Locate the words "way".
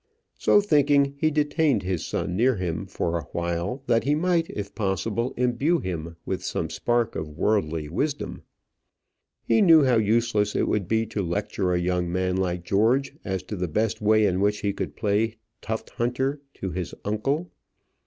14.01-14.25